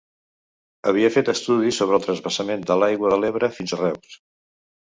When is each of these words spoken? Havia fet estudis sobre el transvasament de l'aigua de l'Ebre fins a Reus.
Havia 0.91 1.11
fet 1.17 1.29
estudis 1.33 1.77
sobre 1.83 1.97
el 1.99 2.03
transvasament 2.07 2.65
de 2.73 2.79
l'aigua 2.81 3.15
de 3.15 3.21
l'Ebre 3.23 3.53
fins 3.61 3.77
a 3.79 3.83
Reus. 3.85 4.21